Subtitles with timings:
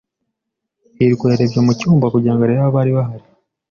[0.97, 3.25] hirwa yarebye mu cyumba kugira ngo arebe abari bahari.